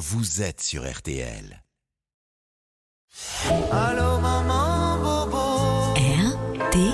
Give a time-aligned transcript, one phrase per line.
[0.00, 1.62] vous êtes sur RTL.
[3.70, 5.92] Allô maman bobo.
[5.94, 6.90] RTL.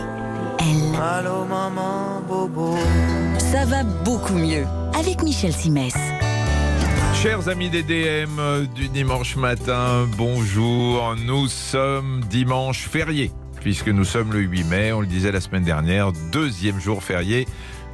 [1.01, 2.77] Allô maman bobo.
[3.39, 4.67] Ça va beaucoup mieux
[4.99, 5.95] avec Michel Simès.
[7.15, 11.15] Chers amis des DM euh, du dimanche matin, bonjour.
[11.25, 13.31] Nous sommes dimanche férié,
[13.61, 17.47] puisque nous sommes le 8 mai, on le disait la semaine dernière, deuxième jour férié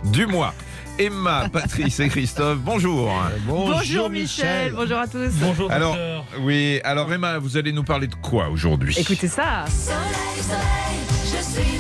[0.04, 0.54] du mois.
[0.98, 3.10] Emma, Patrice et Christophe, bonjour.
[3.46, 4.72] Bonjour, Michel.
[4.74, 5.30] bonjour à tous.
[5.40, 6.24] Bonjour Alors, docteur.
[6.40, 8.94] oui, alors Emma, vous allez nous parler de quoi aujourd'hui?
[8.98, 9.64] Écoutez ça.
[9.68, 11.78] Soleil, soleil, je suis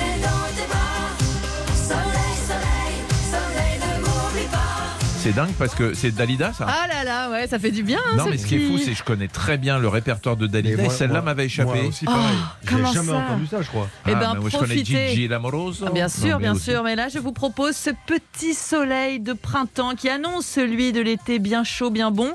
[5.22, 8.00] C'est dingue parce que c'est Dalida ça Ah là là, ouais, ça fait du bien.
[8.10, 9.86] hein, Non ce mais ce qui est fou c'est que je connais très bien le
[9.86, 11.78] répertoire de Dalida celle-là m'avait échappé.
[11.80, 12.34] Moi aussi, pareil.
[12.64, 13.88] J'ai comment jamais ça entendu ça, je crois.
[14.08, 15.08] Eh Ah, ben, moi, je connais profitez.
[15.10, 15.84] Gigi l'amoroso.
[15.86, 16.64] Ah, bien sûr, Non, bien aussi.
[16.64, 16.82] sûr.
[16.82, 21.38] Mais là, je vous propose ce petit soleil de printemps qui annonce celui de l'été
[21.38, 22.32] bien chaud, bien bon.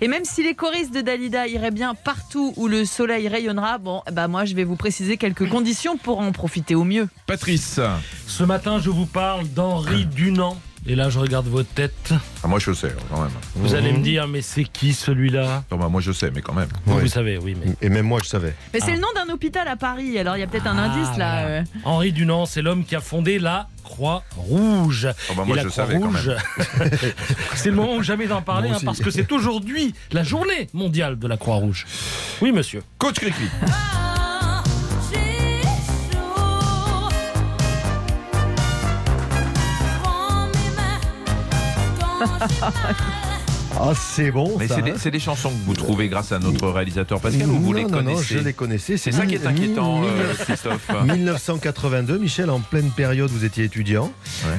[0.00, 4.00] Et même si les choristes de Dalida iraient bien partout où le soleil rayonnera, bon,
[4.12, 7.06] bah moi, je vais vous préciser quelques conditions pour en profiter au mieux.
[7.26, 7.80] Patrice,
[8.26, 10.58] Ce matin, je vous parle d'Henri Dunant.
[10.86, 12.12] Et là, je regarde votre tête.
[12.42, 13.30] ah, moi je sais quand même.
[13.54, 15.62] Vous allez me dire, mais c'est qui celui-là?
[15.70, 16.68] Non, bah, moi je sais mais quand même.
[16.86, 17.02] Vous, Ouais.
[17.02, 17.74] vous savez, oui, mais.
[17.82, 18.54] Et même moi, je savais.
[18.72, 18.94] Mais c'est Ah.
[18.94, 20.18] le nom d'un hôpital à Paris.
[20.18, 21.42] Alors, il y a peut-être un Ah, indice là.
[21.42, 21.46] voilà.
[21.48, 21.62] euh.
[21.84, 25.08] Henri Dunant, c'est l'homme qui a fondé la Croix-Rouge.
[25.30, 26.36] Oh, bah, moi, Et la je savais quand Croix-Rouge,
[27.54, 31.18] c'est le moment ou jamais d'en parler, hein, parce que c'est aujourd'hui la journée mondiale
[31.18, 31.86] de la Croix-Rouge.
[32.40, 32.82] Oui, monsieur.
[32.98, 33.44] Coach Cricri.
[42.40, 43.29] ハハハハ!
[43.82, 44.56] Ah, c'est bon.
[44.58, 44.80] Mais c'est hein.
[44.82, 47.72] des, c'est des chansons que vous trouvez grâce à notre réalisateur Pascal ou vous non,
[47.72, 48.96] les non, non, connaissez je les connaissais.
[48.98, 50.90] C'est ça qui est inquiétant, euh, Christophe.
[51.04, 54.12] 1982, Michel, en pleine période, vous étiez étudiant.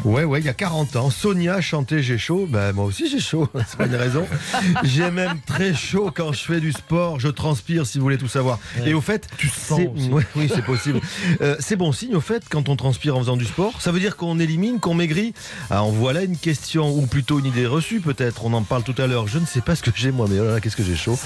[0.04, 1.10] Ouais, ouais, il y a 40 ans.
[1.12, 2.48] Sonia chantait J'ai chaud.
[2.50, 3.48] Ben, moi aussi, j'ai chaud.
[3.68, 4.26] C'est pas une raison.
[4.84, 7.20] J'ai même très chaud quand je fais du sport.
[7.20, 8.60] Je transpire, si vous voulez tout savoir.
[8.86, 9.82] Et au fait, Tu sens.
[10.10, 11.00] Ouais, oui, c'est possible.
[11.42, 13.80] Euh, c'est bon signe, au fait, quand on transpire en faisant du sport.
[13.80, 15.34] Ça veut dire qu'on élimine, qu'on maigrit?
[15.70, 18.46] Alors, voilà une question, ou plutôt une idée reçue, peut-être.
[18.46, 19.11] On en parle tout à l'heure.
[19.26, 20.96] Je ne sais pas ce que j'ai, moi, mais oh là là, qu'est-ce que j'ai
[20.96, 21.20] chaud.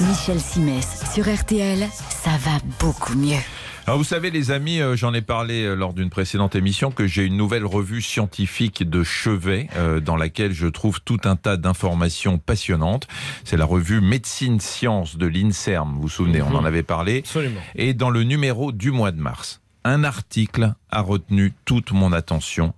[0.00, 1.86] Michel Simès sur RTL.
[2.10, 3.38] Ça va beaucoup mieux.
[3.86, 7.06] Alors vous savez les amis, euh, j'en ai parlé euh, lors d'une précédente émission que
[7.06, 11.56] j'ai une nouvelle revue scientifique de chevet euh, dans laquelle je trouve tout un tas
[11.56, 13.06] d'informations passionnantes.
[13.44, 17.20] C'est la revue Médecine Sciences de l'INSERM, vous vous souvenez, on en avait parlé.
[17.20, 17.60] Absolument.
[17.76, 22.74] Et dans le numéro du mois de mars, un article a retenu toute mon attention,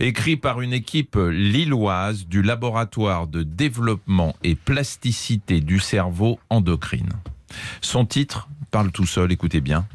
[0.00, 7.10] écrit par une équipe lilloise du laboratoire de développement et plasticité du cerveau endocrine.
[7.80, 9.86] Son titre parle tout seul, écoutez bien.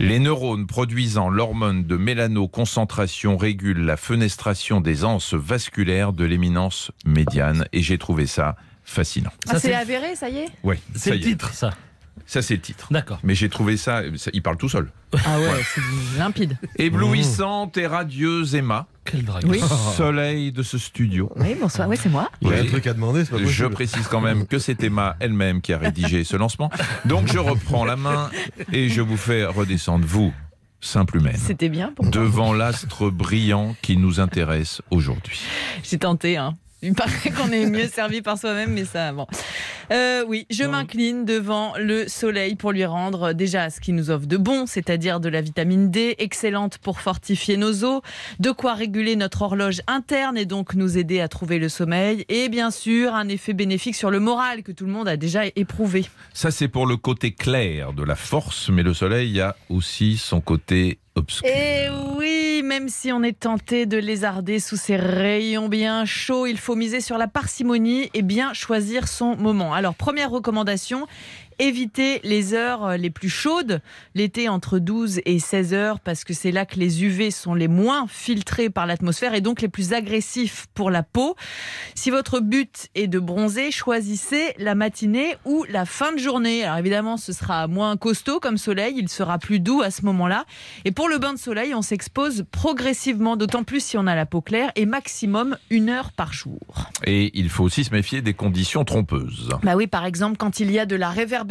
[0.00, 7.66] Les neurones produisant l'hormone de mélanoconcentration régulent la fenestration des anses vasculaires de l'éminence médiane
[7.72, 9.30] et j'ai trouvé ça fascinant.
[9.48, 10.48] Ah, Ça, c'est avéré, ça y est?
[10.64, 11.70] Ouais, C'est le titre, ça.
[12.26, 12.88] Ça c'est le titre.
[12.90, 13.18] D'accord.
[13.22, 14.90] Mais j'ai trouvé ça, ça- il parle tout seul.
[15.26, 16.56] Ah ouais, c'est limpide.
[16.76, 19.46] Éblouissante et radieuse Emma, Quel dragon.
[19.48, 19.60] Oui.
[19.96, 21.30] soleil de ce studio.
[21.36, 21.88] Oui, bonsoir.
[21.88, 22.30] Oui, c'est moi.
[22.40, 24.82] Il y a un truc à demander, c'est pas Je précise quand même que c'est
[24.82, 26.70] Emma elle-même qui a rédigé ce lancement.
[27.04, 28.30] Donc je reprends la main
[28.72, 30.32] et je vous fais redescendre, vous,
[30.80, 32.12] simple humaine, C'était bien pour moi.
[32.12, 35.40] devant l'astre brillant qui nous intéresse aujourd'hui.
[35.82, 36.56] J'ai tenté, hein.
[36.84, 39.26] Il paraît qu'on est mieux servi par soi-même, mais ça, bon.
[39.90, 44.26] Euh, oui, je m'incline devant le soleil pour lui rendre déjà ce qu'il nous offre
[44.26, 48.02] de bon, c'est-à-dire de la vitamine D, excellente pour fortifier nos os,
[48.38, 52.50] de quoi réguler notre horloge interne et donc nous aider à trouver le sommeil, et
[52.50, 56.04] bien sûr un effet bénéfique sur le moral que tout le monde a déjà éprouvé.
[56.34, 60.42] Ça c'est pour le côté clair de la force, mais le soleil a aussi son
[60.42, 60.98] côté
[61.44, 61.86] Et
[62.16, 66.74] oui, même si on est tenté de lézarder sous ces rayons bien chauds, il faut
[66.74, 69.72] miser sur la parcimonie et bien choisir son moment.
[69.72, 71.06] Alors, première recommandation,
[71.58, 73.80] éviter les heures euh, les plus chaudes,
[74.14, 77.68] l'été entre 12 et 16 heures, parce que c'est là que les UV sont les
[77.68, 81.36] moins filtrés par l'atmosphère et donc les plus agressifs pour la peau.
[81.94, 86.64] Si votre but est de bronzer, choisissez la matinée ou la fin de journée.
[86.64, 90.44] Alors évidemment, ce sera moins costaud comme soleil, il sera plus doux à ce moment-là.
[90.84, 94.26] Et pour le bain de soleil, on s'expose progressivement, d'autant plus si on a la
[94.26, 96.90] peau claire, et maximum une heure par jour.
[97.04, 99.50] Et il faut aussi se méfier des conditions trompeuses.
[99.62, 101.43] Bah oui, par exemple, quand il y a de la réverbération,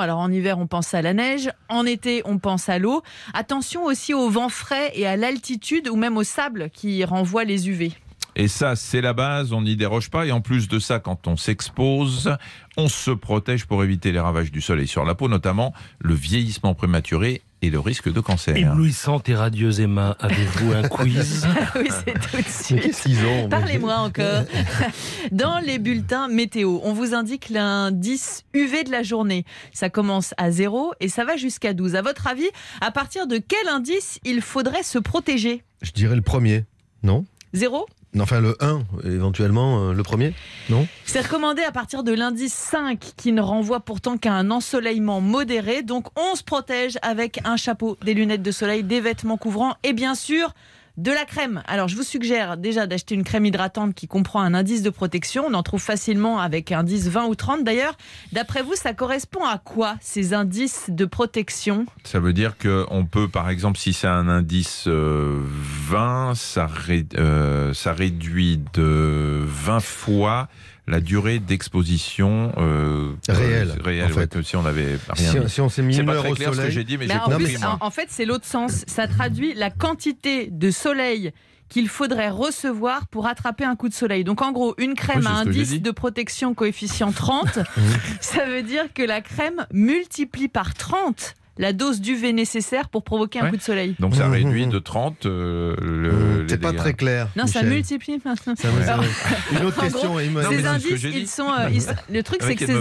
[0.00, 3.02] alors en hiver on pense à la neige, en été on pense à l'eau.
[3.32, 7.68] Attention aussi au vent frais et à l'altitude ou même au sable qui renvoie les
[7.68, 7.92] UV.
[8.36, 10.26] Et ça, c'est la base, on n'y déroge pas.
[10.26, 12.36] Et en plus de ça, quand on s'expose,
[12.76, 16.74] on se protège pour éviter les ravages du soleil sur la peau, notamment le vieillissement
[16.74, 18.54] prématuré et le risque de cancer.
[18.56, 21.46] Éblouissante et radieuse Emma, avez-vous un quiz
[21.76, 22.80] oui, c'est tout de Mais suite.
[22.82, 24.42] qu'est-ce qu'ils ont Parlez-moi encore.
[25.32, 29.44] Dans les bulletins météo, on vous indique l'indice UV de la journée.
[29.72, 31.94] Ça commence à 0 et ça va jusqu'à 12.
[31.96, 32.48] À votre avis,
[32.82, 35.62] à partir de quel indice il faudrait se protéger?
[35.80, 36.64] Je dirais le premier,
[37.02, 37.24] non?
[37.54, 37.86] 0
[38.20, 40.34] Enfin, le 1, éventuellement, euh, le premier
[40.70, 40.86] Non?
[41.04, 45.82] C'est recommandé à partir de l'indice 5 qui ne renvoie pourtant qu'à un ensoleillement modéré.
[45.82, 49.92] Donc on se protège avec un chapeau, des lunettes de soleil, des vêtements couvrants et
[49.92, 50.54] bien sûr
[50.96, 51.62] de la crème.
[51.66, 55.44] Alors je vous suggère déjà d'acheter une crème hydratante qui comprend un indice de protection.
[55.48, 57.96] On en trouve facilement avec indice 20 ou 30 d'ailleurs.
[58.32, 61.86] D'après vous, ça correspond à quoi ces indices de protection?
[62.04, 65.40] Ça veut dire qu'on peut, par exemple, si c'est un indice euh,
[65.88, 70.48] 20, ça, ré- euh, ça réduit de 20 fois
[70.86, 74.14] la durée d'exposition euh, Réelle, euh, réelle en fait.
[74.20, 76.32] ouais, que si on avait rien si, on s'est mis C'est une pas heure très
[76.32, 76.72] au clair ce que soleil.
[76.74, 77.78] j'ai dit, mais Mais j'ai en, compris, moi.
[77.80, 78.84] en- en fait, c'est l'autre sens.
[78.86, 81.32] Ça traduit la quantité de soleil
[81.70, 84.22] qu'il faudrait recevoir pour attraper un coup de soleil.
[84.24, 87.60] Donc en gros, une crème Oui, à indice de protection coefficient 30,
[88.20, 93.40] ça veut dire que la crème multiplie par 30 la dose d'UV nécessaire pour provoquer
[93.40, 93.50] un Ouais.
[93.50, 93.94] coup de soleil.
[94.00, 94.70] Donc ça Mmh, réduit mmh.
[94.70, 96.80] de 30 euh, le, Mmh, C'est pas dégâts.
[96.80, 97.28] très clair.
[97.36, 98.20] Non, ça multiplie.
[98.22, 99.04] Ça me- Alors,
[99.52, 100.20] Une autre question, gros.
[100.20, 101.12] Non, ces ce indices, dit.
[101.14, 101.82] ils sont, euh, ils-
[102.14, 102.72] le truc, c'est que ces,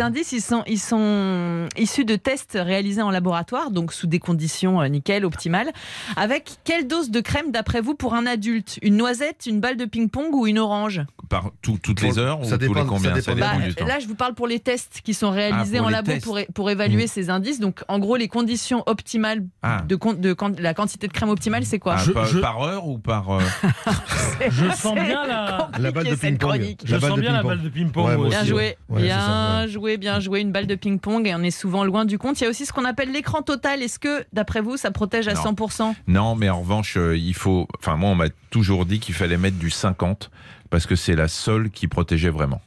[0.00, 4.18] in- indices, ils sont, ils sont issus de tests réalisés en laboratoire, donc sous des
[4.18, 5.70] conditions euh, nickel, optimales.
[6.16, 8.78] Avec quelle dose de crème, d'après vous, pour un adulte?
[8.82, 11.00] Une noisette, une balle de ping-pong ou une orange?
[11.34, 13.58] Par tout- toutes les heures ça ou tous dépend- les ça combien dépend des dépend
[13.58, 13.86] Bah, du temps.
[13.86, 16.12] Là, je vous parle pour les tests qui sont réalisés Ah, pour en les labo
[16.22, 17.08] pour, pour évaluer Mmh.
[17.08, 17.58] ces indices.
[17.58, 19.82] Donc, en gros, les conditions optimales Ah.
[19.88, 22.86] de, de la quantité de crème optimale, c'est quoi Ah, Je- par, je- par heure
[22.86, 23.40] ou par euh,
[24.50, 26.76] Je sens bien la, balle de ping-pong.
[26.84, 28.06] je sens bien la balle de ping-pong.
[28.20, 28.48] Ouais, Bien aussi.
[28.48, 29.68] joué, Ouais, bien ça, ouais.
[29.68, 30.40] joué, bien joué.
[30.40, 32.40] Une balle de ping-pong et on est souvent loin du compte.
[32.40, 33.82] Il y a aussi ce qu'on appelle l'écran total.
[33.82, 35.42] Est-ce que, d'après vous, ça protège à Non.
[35.42, 37.66] 100% Non, mais en revanche, euh, il faut.
[37.80, 40.30] Enfin, moi, on m'a toujours dit qu'il fallait mettre du 50
[40.74, 42.60] parce que c'est la seule qui protégeait vraiment.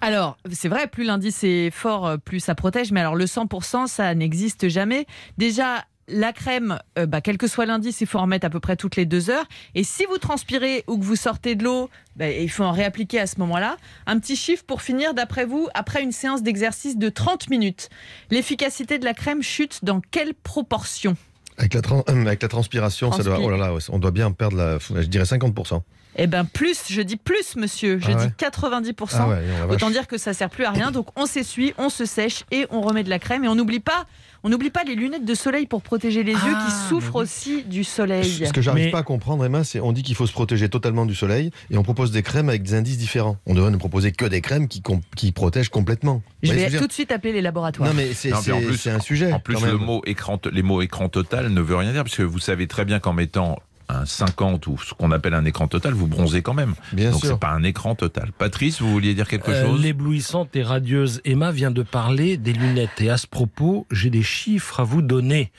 [0.00, 2.92] Alors, c'est vrai, plus l'indice est fort, euh, plus ça protège.
[2.92, 5.04] Mais alors, le 100%, ça n'existe jamais.
[5.36, 8.60] Déjà, la crème, euh, bah, quel que soit l'indice, il faut en remettre à peu
[8.60, 9.46] près toutes les deux heures.
[9.74, 13.18] Et si vous transpirez ou que vous sortez de l'eau, bah, il faut en réappliquer
[13.18, 13.76] à ce moment-là.
[14.06, 17.88] Un petit chiffre pour finir, d'après vous, après une séance d'exercice de 30 minutes,
[18.30, 21.16] l'efficacité de la crème chute dans quelle proportion?
[21.58, 23.44] Avec la, tran- euh, avec la transpiration, ça doit, Transpi.
[23.48, 25.82] oh là là, ouais, on doit bien perdre la, je dirais 50%.
[26.16, 27.98] Eh ben plus, je dis plus, monsieur.
[28.00, 28.92] Je Ah dis ouais 90%.
[29.14, 29.38] Ah ouais.
[29.70, 30.90] Autant dire que ça sert plus à rien.
[30.90, 33.44] Donc on s'essuie, on se sèche et on remet de la crème.
[33.44, 34.06] Et on n'oublie pas,
[34.42, 37.16] on n'oublie pas les lunettes de soleil pour protéger les yeux Ah, qui souffrent mais
[37.18, 37.22] oui.
[37.22, 38.44] aussi du soleil.
[38.46, 40.68] Ce que j'arrive Mais- pas à comprendre, Emma, c'est on dit qu'il faut se protéger
[40.68, 43.36] totalement du soleil et on propose des crèmes avec des indices différents.
[43.46, 46.22] On devrait ne proposer que des crèmes qui, com- qui protègent complètement.
[46.42, 47.88] Je vais tout de suite appeler les laboratoires.
[47.88, 49.32] Non mais c'est un sujet.
[49.32, 49.70] En plus, quand même.
[49.70, 52.66] le mot écran, les mots écran total ne veut rien dire, parce que vous savez
[52.66, 53.58] très bien qu'en mettant
[53.90, 56.74] un 50 ou ce qu'on appelle un écran total, vous bronzez quand même.
[56.92, 57.30] Bien Donc sûr.
[57.30, 58.30] c'est pas un écran total.
[58.36, 59.80] Patrice, vous vouliez dire quelque Euh, chose?
[59.82, 63.00] L'éblouissante et radieuse Emma vient de parler des lunettes.
[63.00, 65.50] Et à ce propos, j'ai des chiffres à vous donner.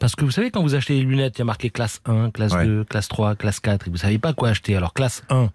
[0.00, 2.30] Parce que vous savez, quand vous achetez les lunettes, il y a marqué classe 1,
[2.30, 2.66] classe Ouais.
[2.66, 4.76] 2, classe 3, classe 4, et vous savez pas quoi acheter.
[4.76, 5.50] Alors classe 1,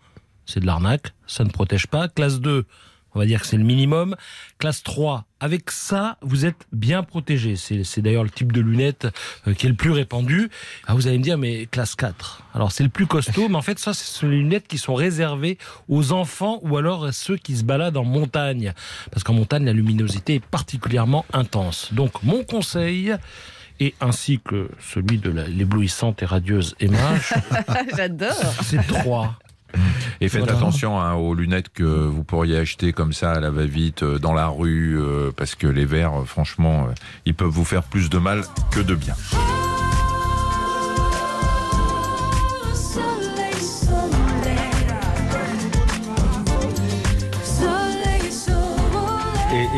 [0.45, 2.07] c'est de l'arnaque, ça ne protège pas.
[2.07, 2.65] Classe 2,
[3.13, 4.15] on va dire que c'est le minimum.
[4.57, 7.56] Classe 3, avec ça, vous êtes bien protégé.
[7.56, 9.07] C'est c'est d'ailleurs le type de lunettes
[9.47, 10.50] euh, qui est le plus répandu.
[10.88, 12.44] Ah, vous allez me dire, mais classe 4.
[12.53, 14.95] Alors c'est le plus costaud, mais en fait, ça, ce sont les lunettes qui sont
[14.95, 15.57] réservées
[15.88, 18.73] aux enfants ou alors à ceux qui se baladent en montagne.
[19.11, 21.94] Parce qu'en montagne, la luminosité est particulièrement intense.
[21.94, 23.16] Donc mon conseil,
[23.80, 27.16] et ainsi que celui de l'éblouissante et radieuse Emma,
[27.95, 28.33] J'adore.
[28.63, 29.37] c'est 3.
[30.21, 30.57] Et faites Voilà.
[30.57, 34.33] attention hein, aux lunettes que vous pourriez acheter comme ça à la va-vite euh, dans
[34.33, 36.88] la rue, euh, parce que les verres, euh, franchement,
[37.26, 39.16] ils peuvent vous faire plus de mal que de bien.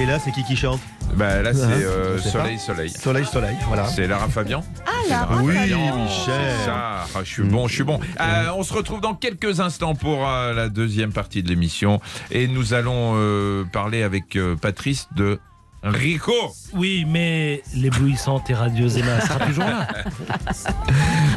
[0.02, 0.80] Et, là, c'est qui qui chante
[1.16, 2.90] Bah, là, c'est Hein, euh, Soleil, Soleil.
[2.90, 3.86] Soleil, soleil, voilà.
[3.88, 6.56] C'est Lara Fabian Ah Lara Oui, Fabian, Michel.
[6.66, 8.00] Ça, Ah, je suis bon, je suis bon.
[8.20, 12.00] Euh, on se retrouve dans quelques instants pour euh, la deuxième partie de l'émission.
[12.32, 15.40] Et nous allons euh, parler avec euh, Patrice de
[15.84, 16.34] Rico.
[16.74, 19.88] Oui, mais l'éblouissante et radieuse Emma sera toujours là.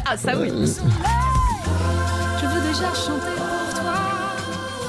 [0.07, 0.49] ah ça oui.
[0.49, 3.93] Je veux déjà chanter pour toi.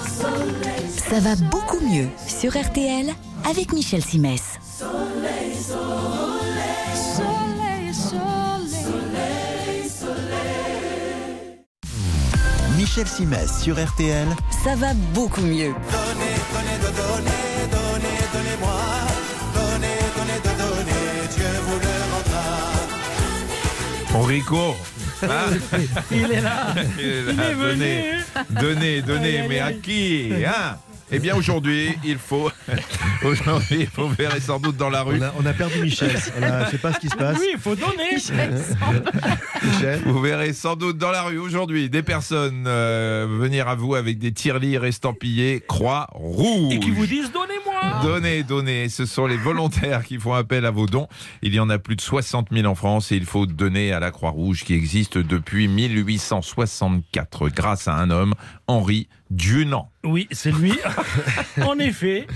[0.09, 3.13] Soleil, Ça va beaucoup mieux sur RTL
[3.49, 4.59] avec Michel Simès.
[4.79, 6.27] soleil, soleil.
[12.77, 14.27] Michel Simès sur RTL.
[14.65, 15.73] Ça va beaucoup mieux.
[15.93, 18.81] Donnez, donnez, donnez, donnez, donnez-moi.
[19.55, 22.47] Donnez, donnez, donnez, Dieu vous le rendra.
[24.23, 24.65] Enrico
[25.23, 25.47] Ah,
[26.11, 26.75] Il est là.
[26.99, 27.45] il est Il là.
[27.51, 28.03] est venu.
[28.51, 30.77] Donnez, donnez, donnez, mais à qui hein?
[31.11, 32.51] Eh bien aujourd'hui, il faut
[33.25, 35.19] aujourd'hui, vous verrez sans doute dans la rue.
[35.19, 36.11] On a, on a perdu Michel.
[36.39, 37.39] On a- je sais pas ce qui se passe.
[37.39, 38.15] Oui, il faut donner.
[38.15, 40.01] Michel.
[40.05, 44.19] Vous verrez sans doute dans la rue aujourd'hui des personnes euh, venir à vous avec
[44.19, 46.75] des tirelires estampillés croix rouge.
[46.75, 48.01] Et qui vous disent donnez-moi.
[48.03, 48.89] Donnez, donnez.
[48.89, 51.09] Ce sont les volontaires qui font appel à vos dons.
[51.43, 54.01] Il y en a plus de 60 000 en France et il faut donner à
[54.01, 58.35] la Croix-Rouge qui existe depuis 1864 grâce à un homme,
[58.67, 59.91] Henri Dunant.
[60.05, 60.73] Oui, c'est lui.
[61.63, 62.29] en effet,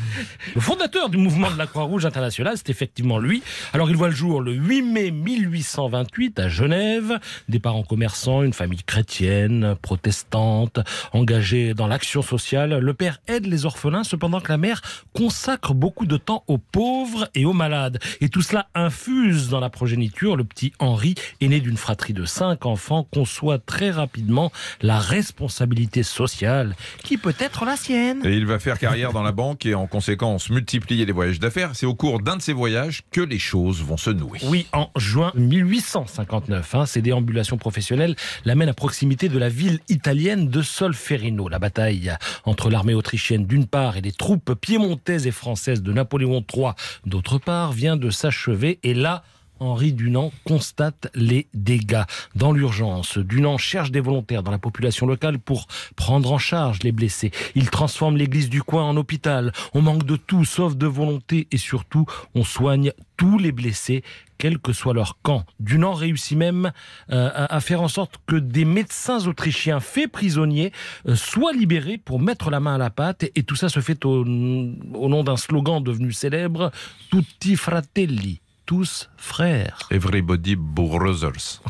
[0.57, 3.45] le fondateur du mouvement de la Croix-Rouge internationale, c'est effectivement lui.
[3.73, 7.21] Alors il voit le jour le 8 mai 1828 à Genève.
[7.49, 10.81] Des parents commerçants, une famille chrétienne, protestante,
[11.13, 12.79] engagée dans l'action sociale.
[12.79, 14.83] Le père aide les orphelins, cependant que la mère
[15.13, 18.01] consacre beaucoup de temps aux pauvres et aux malades.
[18.21, 20.35] Et tout cela infuse dans la progéniture.
[20.35, 24.51] Le petit Henri, aîné d'une fratrie de cinq enfants, conçoit très rapidement
[24.83, 28.21] la responsabilité sociale qui peut être la sienne.
[28.25, 31.71] Et il va faire carrière dans la banque et en conséquence multiplier les voyages d'affaires.
[31.75, 34.39] C'est au cours d'un de ces voyages que les choses vont se nouer.
[34.45, 40.49] Oui, en juin 1859, hein, ces déambulations professionnelles l'amènent à proximité de la ville italienne
[40.49, 41.49] de Solferino.
[41.49, 42.13] La bataille
[42.45, 46.73] entre l'armée autrichienne d'une part et les troupes piémontaises et françaises de Napoléon III
[47.07, 49.23] d'autre part vient de s'achever et là,
[49.61, 52.05] Henri Dunant constate les dégâts.
[52.35, 56.93] Dans l'urgence, Dunant cherche des volontaires dans la population locale pour prendre en charge les
[56.93, 57.31] blessés.
[57.55, 59.52] Il transforme l'église du coin en hôpital.
[59.75, 64.02] On manque de tout sauf de volonté et surtout, on soigne tous les blessés
[64.38, 65.45] quel que soit leur camp.
[65.61, 66.73] Dunant réussit même
[67.11, 70.73] euh, à, faire en sorte que des médecins autrichiens faits prisonniers
[71.07, 73.25] euh, soient libérés pour mettre la main à la pâte.
[73.25, 76.71] Et, et tout ça se fait au, au nom d'un slogan devenu célèbre,
[77.11, 78.40] Tutti fratelli,
[78.71, 79.89] tous frères.
[79.91, 81.61] Everybody Brothers.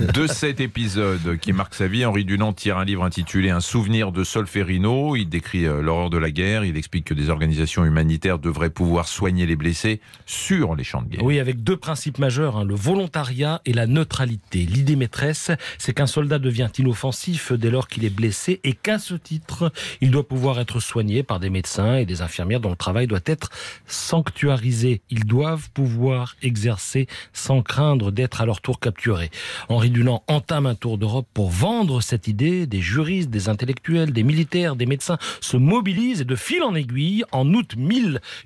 [0.00, 4.12] de cet épisode qui marque sa vie, Henri Dunant tire un livre intitulé Un souvenir
[4.12, 5.14] de Solferino.
[5.14, 6.64] Il décrit euh, l'horreur de la guerre.
[6.64, 11.08] Il explique que des organisations humanitaires devraient pouvoir soigner les blessés sur les champs de
[11.08, 11.22] guerre.
[11.22, 14.64] Oui, avec deux principes majeurs, hein, le volontariat et la neutralité.
[14.64, 19.12] L'idée maîtresse, c'est qu'un soldat devient inoffensif dès lors qu'il est blessé et qu'à ce
[19.12, 19.70] titre,
[20.00, 23.20] il doit pouvoir être soigné par des médecins et des infirmières dont le travail doit
[23.26, 23.50] être
[23.86, 25.02] sanctuarisé.
[25.10, 29.30] Ils doivent pouvoir exercer sans craindre d'être à leur tour capturés.
[29.68, 32.66] Henri Dunant entame un tour d'Europe pour vendre cette idée.
[32.66, 37.24] Des juristes, des intellectuels, des militaires, des médecins se mobilisent et de fil en aiguille,
[37.32, 37.74] en août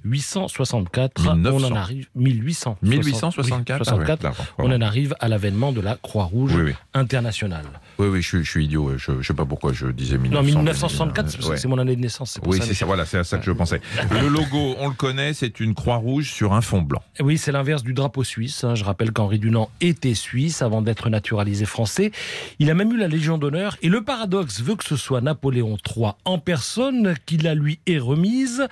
[0.04, 1.66] 1864, on 1900.
[1.73, 2.78] en arrive 1800.
[2.83, 4.47] 1864 Oui, 64, Ah ouais, d'accord.
[4.59, 6.73] on en arrive à l'avènement de la Croix-Rouge Oui, oui.
[6.95, 7.64] internationale.
[7.99, 8.99] Oui, oui, je, suis- je suis idiot.
[8.99, 10.43] Je, je sais pas pourquoi je disais 1900.
[10.43, 11.57] Non, 1964, c'est Ouais.
[11.69, 12.38] mon année de naissance.
[12.38, 13.81] pour Oui, c'est ça, voilà, c'est à ça que je pensais.
[14.11, 17.03] Le logo, on le connaît, c'est une croix rouge sur un fond blanc.
[17.21, 18.65] Oui, c'est l'inverse du drapeau suisse.
[18.65, 18.75] hein.
[18.75, 22.12] Je rappelle qu'Henri Dunant était suisse avant d'être naturalisé français.
[22.59, 23.76] Il a même eu la Légion d'honneur.
[23.83, 27.99] Et le paradoxe veut que ce soit Napoléon III en personne qui la lui ait
[27.99, 28.67] remise,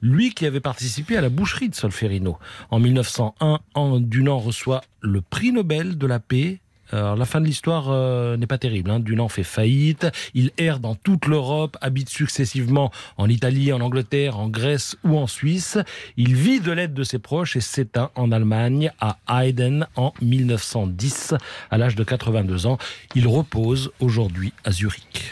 [0.00, 2.38] lui qui avait participé à la boucherie de Solferino.
[2.70, 6.60] En 1901, Henri Dunant reçoit le prix Nobel de la paix.
[6.92, 8.90] Alors, la fin de l'histoire euh, n'est pas terrible.
[8.90, 9.00] Hein.
[9.00, 10.06] Dunant fait faillite.
[10.34, 15.26] Il erre dans toute l'Europe, habite successivement en Italie, en Angleterre, en Grèce ou en
[15.26, 15.78] Suisse.
[16.16, 21.34] Il vit de l'aide de ses proches et s'éteint en Allemagne, à Heiden, en 1910,
[21.70, 22.78] à l'âge de 82 ans.
[23.14, 25.30] Il repose aujourd'hui à Zurich.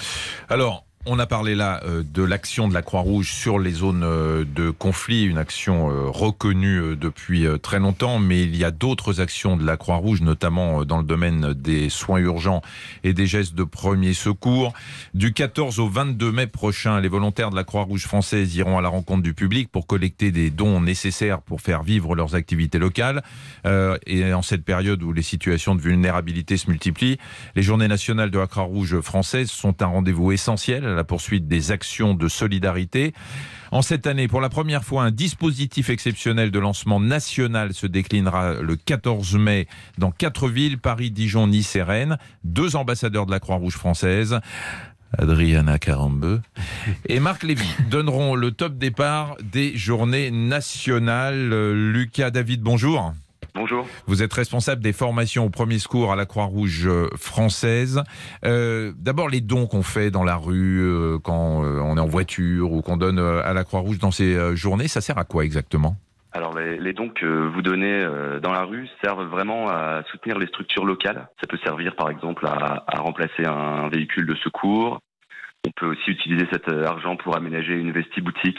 [0.49, 4.45] Alors, on a parlé là euh, de l'action de la Croix-Rouge sur les zones euh,
[4.45, 9.57] de conflit, une action euh, reconnue depuis très longtemps, mais il y a d'autres actions
[9.57, 12.61] de la Croix-Rouge, notamment dans le domaine des soins urgents
[13.05, 14.75] et des gestes de premier secours.
[15.15, 18.89] Du 14 au 22 mai prochain, les volontaires de la Croix-Rouge française iront à la
[18.89, 23.23] rencontre du public pour collecter des dons nécessaires pour faire vivre leurs activités locales.
[24.07, 27.19] Et en cette période où les situations de vulnérabilité se multiplient,
[27.55, 32.13] les journées nationales de la Croix-Rouge française sont un rendez-vous essentiel la poursuite des actions
[32.13, 33.15] de solidarité.
[33.71, 38.55] En cette année, pour la première fois, un dispositif exceptionnel de lancement national se déclinera
[38.55, 42.19] le 14 mai dans quatre villes, Paris, Dijon, Nice et Rennes.
[42.45, 44.41] Deux ambassadeurs de la Croix-Rouge française.
[45.17, 46.43] Adriana Carambeu
[47.07, 51.53] et Marc Lévy donneront le top départ des journées nationales.
[51.53, 53.15] Euh, Lucas David, bonjour.
[53.55, 53.87] Bonjour.
[54.07, 58.03] Vous êtes responsable des formations au premier secours à la Croix-Rouge euh, française.
[58.45, 62.07] Euh, D'abord, les dons qu'on fait dans la rue, euh, quand euh, on est en
[62.07, 65.97] voiture ou qu'on donne à la Croix-Rouge dans ces journées, ça sert à quoi exactement?
[66.33, 68.07] Alors les, dons que vous donnez
[68.43, 71.29] dans la rue servent vraiment à soutenir les structures locales.
[71.41, 75.01] Ça peut servir par exemple à, à remplacer un véhicule de secours.
[75.67, 78.59] On peut aussi utiliser cet argent pour aménager une vestiboutique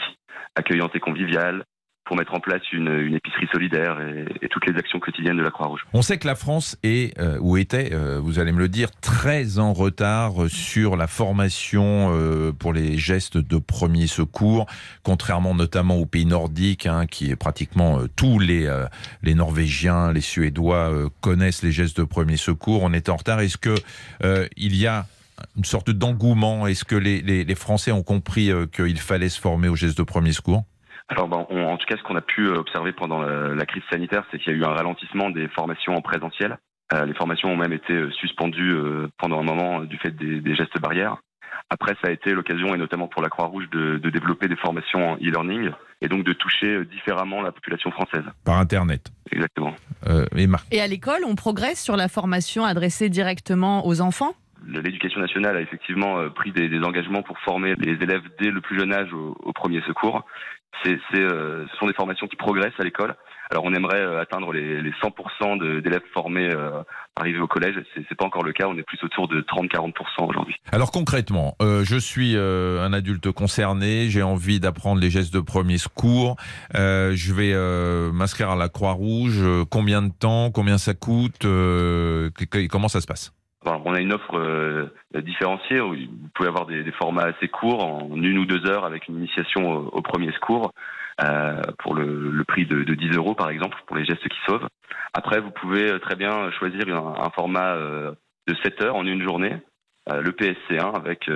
[0.56, 1.64] accueillante et conviviale,
[2.10, 4.00] pour mettre en place une, épicerie solidaire
[4.42, 5.86] et, toutes les actions quotidiennes de la Croix-Rouge.
[5.92, 8.90] On sait que la France est, euh, ou était, euh, vous allez me le dire,
[9.00, 14.66] très en retard sur la formation euh, pour les gestes de premier secours,
[15.04, 18.68] contrairement notamment aux pays nordiques, hein, qui est pratiquement tous les,
[19.22, 20.90] les Norvégiens, les Suédois
[21.20, 22.82] connaissent les gestes de premier secours.
[22.82, 23.38] On est en retard.
[23.38, 23.76] Est-ce que
[24.56, 25.06] il y a
[25.56, 26.66] une sorte d'engouement?
[26.66, 30.32] Est-ce que les, les, Français ont compris qu'il fallait se former aux gestes de premier
[30.32, 30.64] secours?
[31.10, 33.66] Alors, ben, on- en tout cas, ce qu'on a pu euh, observer pendant la, la
[33.66, 36.56] crise sanitaire, c'est qu'il y a eu un ralentissement des formations en présentiel.
[36.94, 40.40] Euh, les formations ont même été euh, suspendues euh, pendant un moment du fait des,
[40.40, 41.16] des gestes barrières.
[41.72, 45.12] Après, ça a été l'occasion, et notamment pour la Croix-Rouge, de, de développer des formations
[45.12, 48.24] en e-learning et donc de toucher différemment la population française.
[48.44, 49.74] par Internet Exactement.
[50.08, 54.32] euh, et Marc Et à l'école, on progresse sur la formation adressée directement aux enfants?
[54.66, 58.78] L'éducation nationale a effectivement euh, pris des, engagements pour former les élèves dès le plus
[58.78, 60.24] jeune âge au, premier secours.
[60.86, 63.14] Euh, ce sont des formations qui progressent à l'école.
[63.50, 66.48] Alors on aimerait euh, atteindre les, les 100% de- d'élèves formés
[67.16, 67.74] arrivés au collège.
[67.94, 68.66] C'est, pas encore le cas.
[68.68, 69.92] On est plus autour de 30-40%
[70.28, 70.54] aujourd'hui.
[70.72, 76.36] Alors concrètement, je suis un adulte concerné, j'ai envie d'apprendre les gestes de premier secours,
[76.74, 77.52] je vais
[78.12, 83.32] m'inscrire à la Croix-Rouge, euh, combien de temps, combien ça coûte, comment ça se passe?
[83.64, 85.80] On a une offre euh, différenciée.
[85.80, 89.18] où Vous pouvez avoir des, formats assez courts, en une ou deux heures, avec une
[89.18, 90.72] initiation au, premier secours,
[91.22, 94.68] euh, pour le, prix de, de 10 euros, par exemple, pour les gestes qui sauvent.
[95.12, 99.56] Après, vous pouvez euh, très bien choisir un, format de 7 heures en une journée,
[100.06, 101.30] le PSC1, avec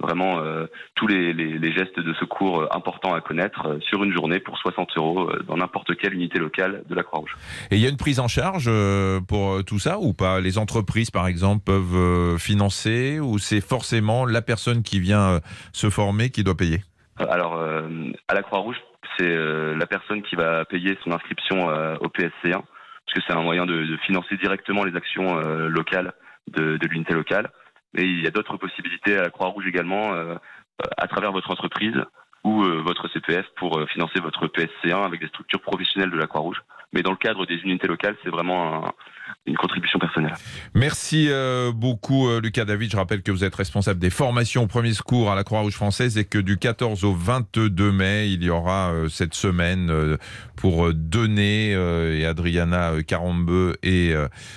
[0.00, 4.02] vraiment euh, tous les, les- les gestes de secours euh, importants à connaître euh, sur
[4.04, 7.36] une journée pour 60 euros dans n'importe quelle unité locale de la Croix-Rouge.
[7.70, 8.70] Et il y a une prise en charge
[9.28, 10.40] pour tout ça ou pas?
[10.40, 15.40] Les entreprises, par exemple, peuvent financer ou c'est forcément la personne qui vient
[15.72, 16.82] se former qui doit payer?
[17.18, 17.88] Alors, euh,
[18.28, 18.76] à la Croix-Rouge,
[19.18, 21.66] c'est euh, la personne qui va payer son inscription
[22.00, 25.34] au PSC1, parce que c'est un moyen de, de financer directement les actions
[25.68, 26.12] locales
[26.50, 27.50] de, de l'unité locale.
[27.94, 30.36] Mais il y a d'autres possibilités à la Croix-Rouge également, euh,
[30.96, 31.96] à travers votre entreprise
[32.44, 36.26] ou euh, votre CPF pour euh, financer votre PSC1 avec des structures professionnelles de la
[36.26, 36.62] Croix-Rouge.
[36.92, 38.92] Mais dans le cadre des unités locales, c'est vraiment un-
[39.46, 40.34] une contribution personnelle.
[40.74, 42.90] Merci euh, beaucoup euh, Lucas David.
[42.90, 46.18] Je rappelle que vous êtes responsable des formations au premier secours à la Croix-Rouge française
[46.18, 50.16] et que du 14 au 22 mai, il y aura euh, cette semaine
[50.56, 54.12] pour donner et Adriana Carambeu et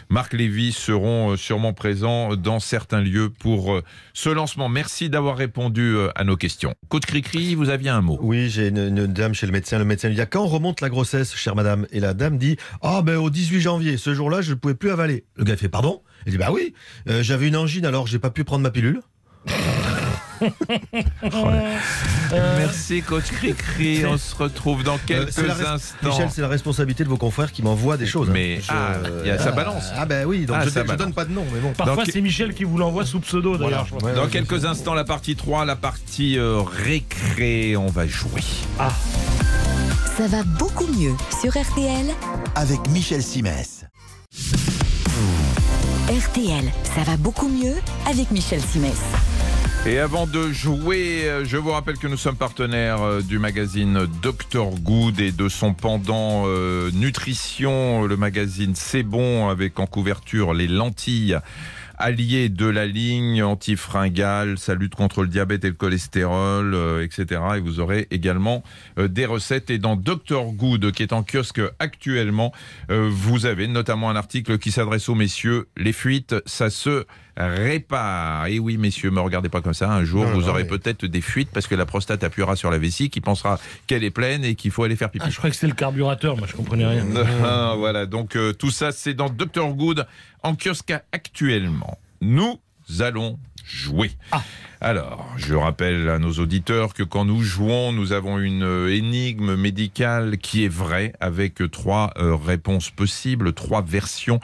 [0.10, 3.80] Marc Lévy seront sûrement présents dans certains lieux pour
[4.14, 4.68] ce lancement.
[4.68, 6.74] Merci d'avoir répondu à nos questions.
[6.90, 8.18] Coach Cricri, vous aviez un mot.
[8.22, 9.80] Oui, j'ai une, une dame chez le médecin.
[9.80, 11.86] Le médecin lui dit Quand remonte la grossesse, chère madame?
[11.92, 14.92] Et la dame dit Ah, ben au 18 janvier, ce jour-là, je ne pouvais plus
[14.92, 15.24] avaler.
[15.36, 16.02] Le gars fait Pardon?
[16.26, 16.74] Il dit Bah oui,
[17.10, 19.02] euh, j'avais une angine alors j'ai pas pu prendre ma pilule.
[22.58, 24.06] Merci Coach Cricri.
[24.06, 26.10] On se retrouve dans Euh, quelques instants.
[26.10, 28.30] Michel, c'est la responsabilité de vos confrères qui m'envoient des choses.
[28.30, 28.34] hein.
[28.34, 29.86] Mais Je- ah, il y a- ça balance.
[29.96, 31.72] Ah, ben oui, donc Ah, je, ça je donne pas de nom, mais bon.
[31.74, 33.88] Parfois, Donc- c'est Michel qui vous l'envoie sous pseudo, d'ailleurs.
[34.02, 38.42] Ouais, Dans ouais, quelques instants, la partie 3, la partie euh, récré, on va jouer.
[40.18, 42.06] Ça va beaucoup mieux sur RTL.
[42.56, 43.84] Avec Michel Simès.
[46.08, 47.74] RTL, ça va beaucoup mieux
[48.06, 49.02] avec Michel Simès.
[49.88, 54.08] Et avant de jouer, euh, je vous rappelle que nous sommes partenaires euh, du magazine
[54.22, 60.54] Dr Good et de son pendant euh, Nutrition, le magazine C'est bon avec en couverture
[60.54, 61.40] les lentilles
[62.04, 67.42] alliées de la ligne antifringale, ça lutte contre le diabète et le cholestérol, euh, etc.
[67.56, 68.62] Et vous aurez également
[69.00, 69.70] euh, des recettes.
[69.70, 72.52] Et dans Dr Good, qui est en kiosque actuellement,
[72.92, 75.70] euh, vous avez notamment un article qui s'adresse aux messieurs.
[75.78, 77.06] Les fuites, ça se
[77.38, 78.48] répare.
[78.48, 79.90] Et oui, messieurs, me regardez pas comme ça.
[79.92, 82.56] Un jour, Non, vous non, aurez mais- peut-être des fuites parce que la prostate appuiera
[82.56, 85.26] sur la vessie, qui pensera qu'elle est pleine et qu'il faut aller faire pipi.
[85.28, 87.06] Ah, je croyais que c'était le carburateur, moi je comprenais rien.
[87.44, 90.06] Ah, voilà, donc euh, tout ça, c'est dans Dr Good
[90.44, 91.98] en kiosque actuellement.
[92.22, 92.60] Nous
[93.00, 94.12] allons jouer.
[94.82, 99.56] Alors, je rappelle à nos auditeurs que quand nous jouons, nous avons une euh, énigme
[99.56, 104.42] médicale qui est vraie, avec trois euh, réponses possibles, trois versions.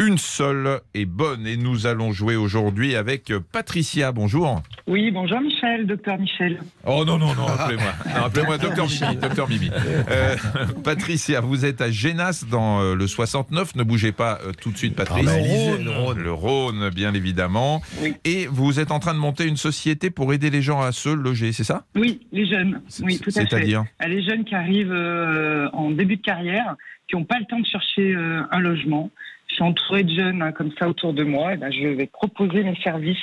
[0.00, 4.12] Une seule est bonne et nous allons jouer aujourd'hui avec euh, Patricia.
[4.12, 4.62] Bonjour.
[4.86, 6.60] Oui, bonjour Michel, docteur Michel.
[6.86, 7.92] Oh non, non, non, appelez-moi.
[8.24, 9.16] Appelez-moi docteur Mimi.
[9.16, 9.70] Docteur Mimi.
[10.08, 10.36] Euh,
[10.82, 13.76] Patricia, vous êtes à Génas dans euh, le 69.
[13.76, 15.26] Ne bougez pas euh, tout de suite, Ah, Patrice.
[15.26, 16.18] bah, le Rhône.
[16.18, 17.82] Le Rhône, bien évidemment.
[18.00, 18.14] Oui.
[18.24, 21.08] Et vous êtes en train de monter une société pour aider les gens à se
[21.08, 21.84] loger, c'est ça?
[21.94, 22.82] Oui, les jeunes.
[23.02, 23.48] Oui, tout à fait.
[23.48, 23.84] C'est-à-dire?
[23.98, 26.76] Ah, Les jeunes qui arrivent euh, en début de carrière,
[27.08, 29.10] qui n'ont pas le temps de chercher euh, un logement.
[29.48, 31.54] Je suis entourée de jeunes hein, comme ça autour de moi.
[31.54, 33.18] Et ben, je vais proposer mes services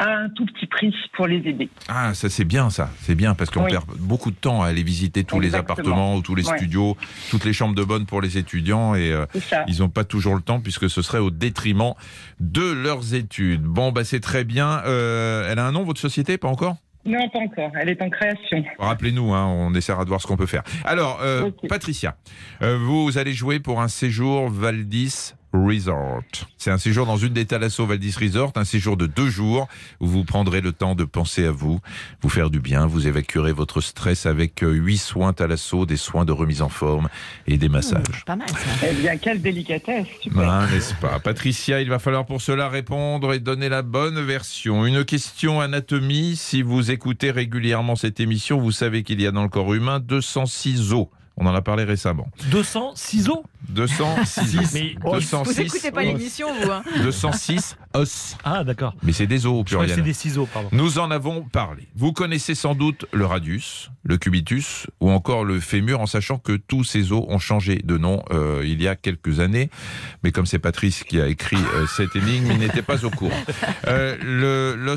[0.00, 1.68] à un tout petit prix pour les aider.
[1.88, 3.70] Ah, ça c'est bien ça, c'est bien parce qu'on Oui.
[3.70, 6.56] perd beaucoup de temps à aller visiter tous les appartements ou tous les Ouais.
[6.56, 6.96] studios,
[7.30, 9.26] toutes les chambres de bonne pour les étudiants et euh,
[9.68, 11.92] ils n'ont pas toujours le temps puisque ce serait au détriment
[12.40, 13.62] de leurs études.
[13.62, 14.82] Bon, bah c'est très bien.
[14.86, 16.76] Euh, elle a un nom votre société, pas encore?
[17.06, 17.70] Non, pas encore.
[17.80, 18.62] Elle est en création.
[18.78, 20.62] Rappelez-nous, hein, on essaiera de voir ce qu'on peut faire.
[20.84, 21.50] Alors, euh.
[21.68, 22.16] Patricia,
[22.62, 26.22] euh, vous allez jouer pour un séjour Valdis Resort.
[26.58, 29.68] C'est un séjour dans une des Thalasso Valdis Resort, un séjour de deux jours
[30.00, 31.80] où vous prendrez le temps de penser à vous,
[32.22, 36.24] vous faire du bien, vous évacuerez votre stress avec euh, huit soins Thalasso, des soins
[36.24, 37.08] de remise en forme
[37.46, 38.24] et des massages.
[38.26, 38.88] Pas mal ça.
[38.88, 40.06] Eh bien, quelle délicatesse.
[40.22, 40.48] Super.
[40.48, 41.18] Ah, n'est-ce pas?
[41.18, 44.86] Patricia, il va falloir pour cela répondre et donner la bonne version.
[44.86, 46.36] Une question anatomie.
[46.36, 50.00] Si vous écoutez régulièrement cette émission, vous savez qu'il y a dans le corps humain
[50.00, 51.06] 206 os.
[51.42, 52.28] On en a parlé récemment.
[52.50, 54.56] 200 ciseaux 206.
[54.74, 58.36] Mais- Vous 206, écoutez pas l'émission, vous hein 206 os.
[58.44, 58.94] Ah, d'accord.
[59.02, 60.02] Mais c'est des os au que c'est pluriel.
[60.02, 60.68] des ciseaux, pardon.
[60.72, 61.88] Nous en avons parlé.
[61.96, 66.52] Vous connaissez sans doute le radius, le cubitus ou encore le fémur en sachant que
[66.56, 69.70] tous ces os ont changé de nom euh, il y a quelques années.
[70.22, 73.32] Mais comme c'est Patrice qui a écrit euh, cette énigme, il n'était pas au courant.
[73.88, 74.96] Euh, le, le,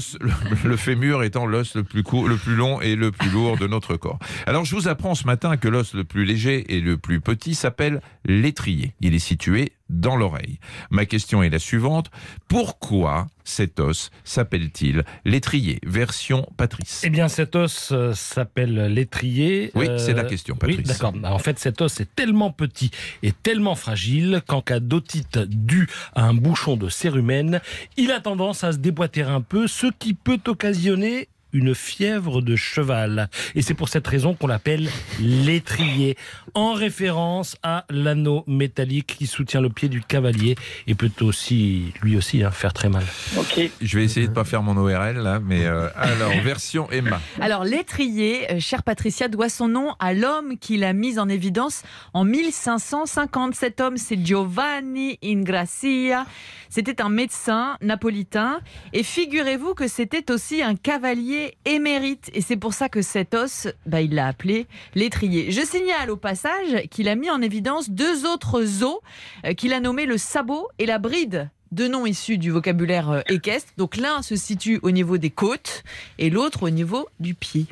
[0.68, 3.68] le fémur étant l'os le plus court, le plus long et le plus lourd de
[3.68, 4.20] notre corps.
[4.46, 7.54] Alors je vous apprends ce matin que l'os le plus léger et le plus petit
[7.56, 8.94] s'appelle l'étrier.
[9.02, 10.58] Il est situé dans l'oreille.
[10.90, 12.10] Ma question est la suivante.
[12.48, 17.02] Pourquoi cet os s'appelle-t-il l'étrier Version Patrice?
[17.04, 19.72] Eh bien, cet os euh, s'appelle l'étrier.
[19.76, 20.78] Oui, Euh, c'est la question, Patrice.
[20.78, 21.14] Oui, d'accord.
[21.14, 22.90] Bah, En fait, cet os est tellement petit
[23.22, 27.60] et tellement fragile qu'en cas d'otite due à un bouchon de cérumen,
[27.98, 32.56] il a tendance à se déboîter un peu, ce qui peut occasionner une fièvre de
[32.56, 33.30] cheval.
[33.56, 34.90] Et c'est pour cette raison qu'on l'appelle
[35.20, 36.18] l'étrier,
[36.54, 40.56] en référence à l'anneau métallique qui soutient le pied du cavalier
[40.88, 43.04] et peut aussi, lui aussi, hein, faire très mal.
[43.38, 43.70] Ok.
[43.82, 47.20] Je vais essayer de pas faire mon ORL là, mais euh, alors version Emma.
[47.40, 51.84] Alors, l'étrier, euh, chère Patricia, doit son nom à l'homme qui l'a mis en évidence
[52.14, 53.56] en 1550.
[53.56, 56.26] Cet homme, c'est Giovanni Ingrassia.
[56.70, 58.60] C'était un médecin napolitain.
[58.94, 62.30] Et figurez-vous que c'était aussi un cavalier émérite.
[62.34, 65.52] Et c'est pour ça que cet os, bah, il l'a appelé l'étrier.
[65.52, 69.00] Je signale au passage qu'il a mis en évidence deux autres os
[69.46, 71.50] euh, qu'il a nommés le sabot et la bride.
[71.72, 73.72] Deux noms issus du vocabulaire euh, équestre.
[73.78, 75.84] Donc l'un se situe au niveau des côtes
[76.20, 77.66] et l'autre au niveau du pied.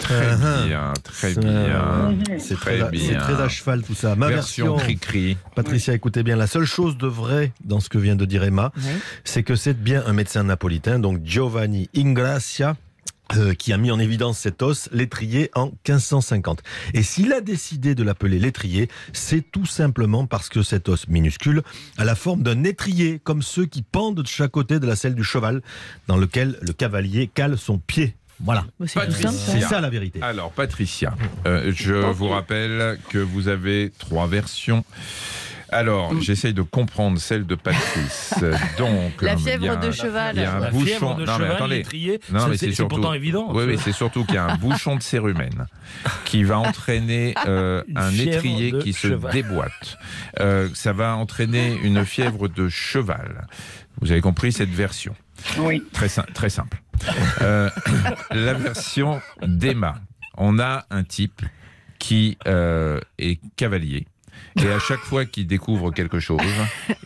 [0.00, 0.66] Très Uh-huh.
[0.66, 2.16] bien, très Ça, bien.
[2.38, 4.16] C'est Très très, très à cheval tout ça.
[4.16, 5.36] Ma version version, cri-cri.
[5.54, 8.72] Patricia, écoutez bien, la seule chose de vrai dans ce que vient de dire Emma,
[9.22, 12.76] c'est que c'est bien un médecin napolitain, donc Giovanni Ingrassia,
[13.36, 16.62] euh, qui a mis en évidence cet os, l'étrier, en 1550.
[16.94, 21.62] Et s'il a décidé de l'appeler l'étrier, c'est tout simplement parce que cet os minuscule
[21.98, 25.14] a la forme d'un étrier, comme ceux qui pendent de chaque côté de la selle
[25.14, 25.62] du cheval,
[26.06, 28.14] dans lequel le cavalier cale son pied.
[28.42, 28.64] Voilà.
[28.78, 29.30] Bah, C'est tout Patricia.
[29.30, 29.38] simple.
[29.38, 29.52] ça.
[29.52, 30.20] C'est ça la vérité.
[30.22, 31.14] Alors Patricia,
[31.46, 34.84] euh, je vous rappelle que vous avez trois versions.
[35.72, 38.34] Alors, j'essaye de comprendre celle de Patrice.
[38.78, 40.36] Donc, La euh, fièvre a de cheval.
[40.36, 41.14] Il y a un La bouchon.
[41.14, 41.76] de non, mais cheval, attendez.
[41.78, 42.96] l'étrier, Non, mais c'est- surtout.
[42.96, 43.48] pourtant évident.
[43.54, 45.66] Oui, oui, c'est surtout qu'il y a un bouchon de cérumen
[46.24, 49.98] qui va entraîner euh, un étrier qui se déboîte.
[50.40, 53.46] Euh, ça va entraîner une fièvre de cheval.
[54.00, 55.14] Vous avez compris cette version
[55.58, 55.82] Oui.
[55.92, 56.80] Très simple.
[57.42, 57.70] Euh,
[58.30, 59.96] la version d'Emma.
[60.36, 61.42] On a un type
[61.98, 64.06] qui euh, est cavalier.
[64.62, 66.40] Et à chaque fois qu'il découvre quelque chose,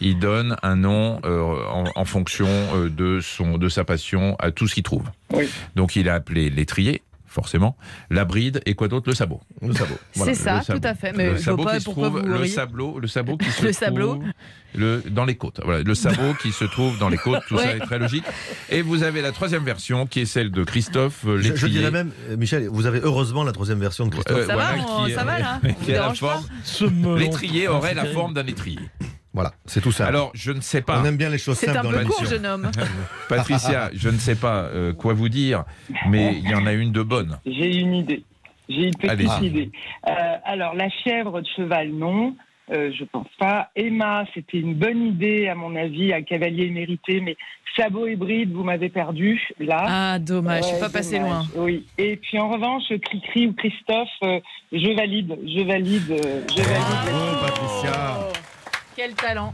[0.01, 4.51] il donne un nom euh, en, en fonction euh, de, son, de sa passion à
[4.51, 5.05] tout ce qu'il trouve.
[5.33, 5.49] Oui.
[5.77, 7.03] Donc il a appelé l'étrier,
[7.35, 7.77] forcément,
[8.11, 9.09] la bride et quoi d'autre?
[9.09, 9.41] Le sabot.
[9.61, 9.99] Le sabot.
[10.13, 10.79] C'est ça, le sabot.
[10.79, 11.13] tout à fait.
[11.13, 14.15] Mais le sabot qui se trouve, le sabot, le sabot qui se Le sabot.
[14.15, 14.25] trouve
[14.77, 15.61] le, dans les côtes.
[15.65, 18.25] Voilà, le sabot qui se trouve dans les côtes, tout ça est très logique.
[18.71, 21.79] Et vous avez la troisième version qui est celle de Christophe euh, Je, je l'étrier.
[21.81, 24.39] dirais même, euh, Michel, vous avez heureusement la troisième version de Christophe.
[24.39, 26.01] Euh, Ça voilà, va, on- qui est- ça va, là On vous qui a la
[26.01, 26.45] dérange pas forme.
[26.65, 27.19] Ce.
[27.19, 28.81] L'étrier aurait la forme d'un étrier.
[29.35, 30.07] Voilà, c'est tout ça.
[30.07, 31.01] Alors, je ne sais pas.
[31.01, 32.71] On aime bien les choses C'est simples un dans peu court, jeune homme.
[33.29, 35.65] Patricia, je ne sais pas euh, quoi vous dire,
[36.09, 37.39] mais il y en a une de bonne.
[37.45, 38.23] J'ai une idée.
[38.69, 39.71] J'ai une petite idée.
[40.09, 40.13] Euh,
[40.45, 42.37] alors, la fièvre de cheval, non.
[42.73, 43.71] Euh, je pense pas.
[43.77, 47.37] Emma, c'était une bonne idée, à mon avis, un cavalier mérité, mais
[47.77, 49.85] sabot et bride, vous m'avez perdu, là.
[49.87, 51.43] Ah, dommage, je suis Ouais, pas passé loin.
[51.57, 51.85] Oui.
[51.99, 54.41] Et puis, en revanche, Cricri ou Christophe, euh,
[54.73, 56.85] je valide, je valide, euh, je valide.
[57.05, 58.19] Bravo, Patricia.
[58.97, 59.53] Quel talent.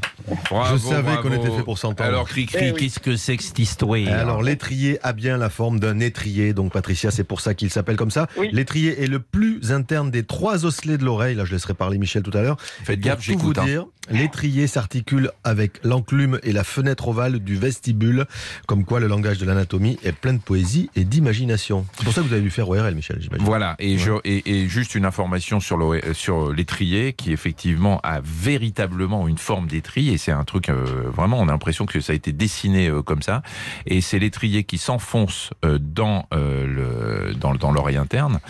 [0.50, 2.08] Bravo, Je savais qu'on était fait pour s'entendre.
[2.08, 2.78] Alors, Cricri, Eh oui.
[2.80, 6.72] qu'est-ce que c'est que cette histoire Alors l'étrier a bien la forme d'un étrier, donc
[6.72, 8.26] Patricia, c'est pour ça qu'il s'appelle comme ça.
[8.36, 8.50] Oui.
[8.52, 11.34] L'étrier est le plus interne des trois osselets de l'oreille.
[11.34, 12.56] Là, je laisserai parler Michel tout à l'heure.
[12.60, 13.58] Faites Pour gaffe, tout vous j'écoute.
[13.58, 13.86] hein.
[14.10, 18.26] L'étrier s'articule avec l'enclume et la fenêtre ovale du vestibule,
[18.66, 21.86] comme quoi le langage de l'anatomie est plein de poésie et d'imagination.
[21.96, 23.44] C'est pour ça que vous avez dû faire ORL, Michel, j'imagine.
[23.44, 28.20] Voilà, et, je, et, et juste une information sur euh, sur l'étrier qui effectivement a
[28.22, 30.14] véritablement une forme d'étrier.
[30.14, 33.02] Et c'est un truc euh, vraiment, on a l'impression que ça a été dessiné euh,
[33.02, 33.42] comme ça.
[33.86, 38.40] Et c'est l'étrier qui s'enfonce euh, dans le dans, dans l'oreille interne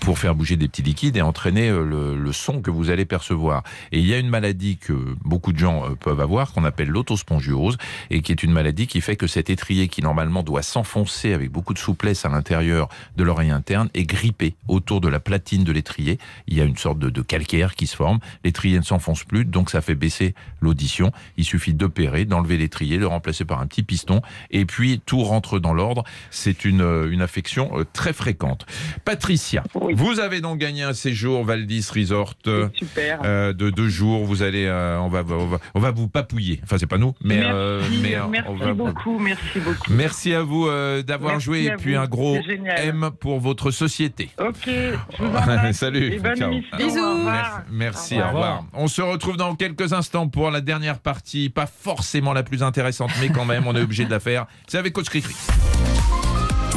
[0.00, 3.62] pour faire bouger des petits liquides et entraîner le, le son que vous allez percevoir.
[3.92, 4.92] Et il y a une maladie que
[5.24, 7.76] beaucoup de gens euh, peuvent avoir qu'on appelle l'autospongiose
[8.10, 11.50] et qui est une maladie qui fait que cet étrier qui normalement doit s'enfoncer avec
[11.50, 15.72] beaucoup de souplesse à l'intérieur de l'oreille interne est grippé autour de la platine de
[15.72, 16.18] l'étrier.
[16.46, 18.18] Il y a une sorte de, de calcaire qui se forme.
[18.44, 21.12] L'étrier ne s'enfonce plus, donc ça fait baisser l'audition.
[21.36, 25.22] Il suffit d'opérer, d'enlever l'étrier, de le remplacer par un petit piston, et puis tout
[25.22, 26.04] rentre dans l'ordre.
[26.30, 28.66] C'est une, euh, une affection euh, très fréquente.
[29.04, 32.34] Patricia, vous avez donc gagné un séjour Valdis Resort
[32.74, 33.20] Super.
[33.24, 34.24] euh, de deux jours.
[34.24, 36.60] Vous allez, euh, on va, on va, on va vous papouiller.
[36.64, 39.90] Enfin, c'est pas nous, mais merci, euh, mais euh, merci on va- beaucoup, merci beaucoup.
[39.90, 42.36] Merci à vous euh, d'avoir joué et puis vous, un gros.
[42.76, 44.30] M pour votre société.
[44.40, 45.76] Ok, je vous embrasse.
[45.76, 46.12] Salut.
[46.14, 46.52] Et bonne Ciao.
[46.52, 46.76] émission.
[46.76, 47.00] Bisous.
[47.00, 47.28] Au.
[47.70, 48.64] Merci, Au au revoir.
[48.72, 53.10] On se retrouve dans quelques instants pour la dernière partie, pas forcément la plus intéressante,
[53.20, 54.46] mais quand même, on est obligé de la faire.
[54.66, 55.34] C'est avec Coach Cricri.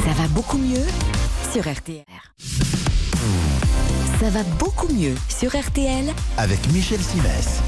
[0.04, 0.84] Ça va beaucoup mieux
[1.52, 2.04] sur RTL.
[4.20, 6.06] Ça va beaucoup mieux sur RTL
[6.38, 7.60] Avec Michel Simès.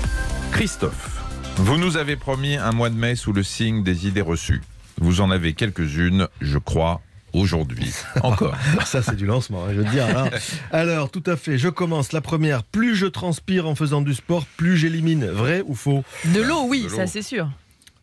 [0.52, 1.20] Christophe,
[1.56, 4.60] vous nous avez promis un mois de mai sous le signe des idées reçues.
[5.00, 7.00] Vous en avez quelques-unes, je crois,
[7.32, 7.92] aujourd'hui.
[8.22, 8.56] Encore.
[8.84, 10.06] Ça, c'est du lancement, hein, je veux dire.
[10.06, 10.28] Alors,
[10.72, 12.12] alors, tout à fait, je commence.
[12.12, 15.26] La première, plus je transpire en faisant du sport, plus j'élimine.
[15.26, 16.02] Vrai ou faux?
[16.24, 17.48] De l'eau, oui, De ça c'est sûr.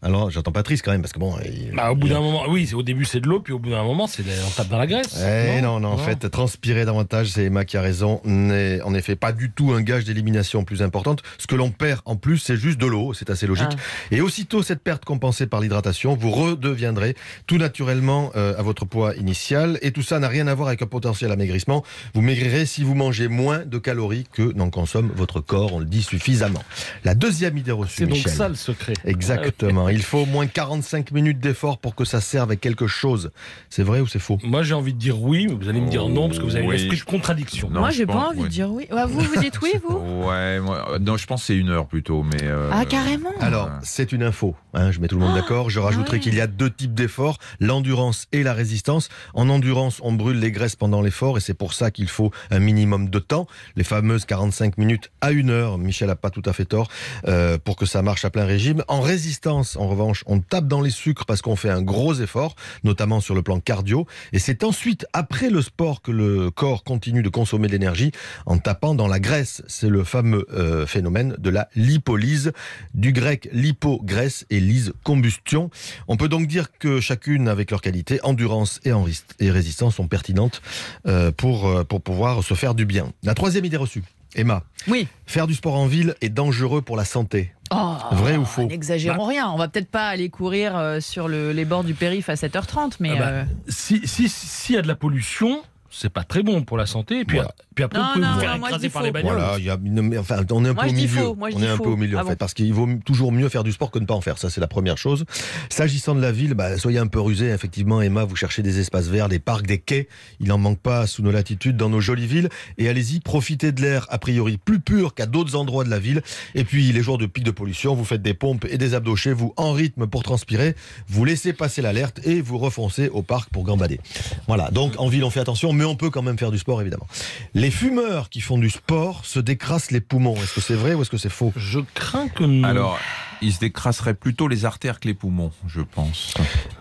[0.06, 1.36] Alors, j'entends Patrice quand même, parce que bon.
[1.44, 3.60] il- Bah, au bout d'un moment, oui, c'est- au début c'est de l'eau, puis au
[3.60, 5.20] bout d'un moment, c'est on tape dans la graisse.
[5.20, 9.16] Eh non, non, en fait, transpirer davantage, c'est Emma qui a raison, n'est en effet
[9.16, 11.24] pas du tout un gage d'élimination plus importante.
[11.40, 13.72] Ce que l'on perd en plus, c'est juste de l'eau, c'est assez logique.
[14.12, 17.16] Et aussitôt cette perte compensée par l'hydratation, vous redeviendrez
[17.48, 19.80] tout naturellement euh, à votre poids initial.
[19.82, 21.84] Et tout ça n'a rien à voir avec un potentiel amaigrissement.
[22.14, 25.86] Vous maigrirez si vous mangez moins de calories que n'en consomme votre corps, on le
[25.86, 26.62] dit suffisamment.
[27.04, 28.32] La deuxième idée reçue, C'est donc Michel.
[28.32, 28.94] ça le secret.
[29.04, 29.88] Exactement.
[29.96, 33.32] Il faut au moins 45 minutes d'effort pour que ça serve à quelque chose.
[33.70, 34.38] C'est vrai ou c'est faux?
[34.44, 36.58] Moi j'ai envie de dire oui, mais vous allez me dire non parce que vous
[36.58, 36.76] avez Oui.
[36.76, 37.70] l'esprit de contradiction.
[37.70, 38.44] Non, Moi, je j'ai pense, pas envie ouais.
[38.48, 38.88] de dire oui.
[38.92, 39.96] Ouais, vous, vous dites oui, vous?
[40.28, 42.44] Ouais, moi, euh, non, je pense que c'est une heure plutôt, mais.
[42.44, 45.70] euh, Ah, carrément Alors, c'est une info, hein, je mets tout le monde Ah, d'accord.
[45.70, 46.24] Je rajouterai ouais.
[46.24, 49.08] qu'il y a deux types d'efforts, l'endurance et la résistance.
[49.34, 52.60] En endurance, on brûle les graisses pendant l'effort et c'est pour ça qu'il faut un
[52.60, 55.78] minimum de temps, les fameuses 45 minutes à une heure.
[55.78, 56.90] Michel a pas tout à fait tort
[57.28, 58.84] euh, pour que ça marche à plein régime.
[58.88, 62.56] En résistance, en revanche, on tape dans les sucres parce qu'on fait un gros effort,
[62.84, 64.08] notamment sur le plan cardio.
[64.34, 68.12] Et c'est ensuite, après le sport, que le corps continue de consommer de l'énergie
[68.46, 69.62] en tapant dans la graisse.
[69.68, 72.52] C'est le fameux euh, phénomène de la lipolyse,
[72.94, 75.70] du grec lipo, graisse et lyse, combustion.
[76.08, 80.62] On peut donc dire que chacune, avec leur qualité, endurance et, résistance, sont pertinentes
[81.08, 83.12] euh, euh, pour pouvoir se faire du bien.
[83.24, 84.04] La troisième idée reçue,
[84.36, 85.08] Emma, Oui.
[85.26, 87.52] faire du sport en ville est dangereux pour la santé.
[87.72, 89.50] Oh, Vrai ou faux N'exagérons rien.
[89.50, 92.98] On va peut-être pas aller courir euh, sur le- les bords du périph' à 7h30,
[93.00, 93.12] mais.
[93.16, 95.64] Ah bah, euh, Si si s'il y a de la pollution,
[95.98, 97.20] c'est pas très bon pour la santé.
[97.22, 97.52] Et puis, Voilà.
[97.74, 99.34] puis après, Non, vous pouvez non, vous faire non, écraser par les bagnoles.
[99.38, 101.34] Voilà, il y a une- mais enfin, on est un Moi, peu au milieu.
[101.34, 101.84] moi, on est un faux.
[101.84, 103.92] peu au milieu Ah en fait, bon parce qu'il vaut toujours mieux faire du sport
[103.92, 104.38] que ne pas en faire.
[104.38, 105.26] Ça, c'est la première chose.
[105.70, 107.50] S'agissant de la ville, bah, soyez un peu rusés.
[107.50, 110.08] Effectivement, Emma, vous cherchez des espaces verts, des parcs, des quais.
[110.40, 112.50] Il n'en manque pas sous nos latitudes dans nos jolies villes.
[112.78, 116.22] Et allez-y, profitez de l'air a priori plus pur qu'à d'autres endroits de la ville.
[116.56, 119.16] Et puis, les jours de pic de pollution, vous faites des pompes et des abdos
[119.16, 120.76] chez vous en rythme pour transpirer.
[121.08, 124.00] Vous laissez passer l'alerte et vous refoncez au parc pour gambader.
[124.48, 124.70] Voilà.
[124.72, 127.08] Donc, en ville, on fait attention, mais on peut quand même faire du sport, évidemment.
[127.54, 130.36] Les fumeurs qui font du sport se décrassent les poumons.
[130.36, 131.54] Est-ce que c'est vrai ou est-ce que c'est faux?
[131.56, 132.68] Je crains que non.
[132.68, 133.00] Alors,
[133.42, 136.34] il se décrasserait plutôt les artères que les poumons, je pense.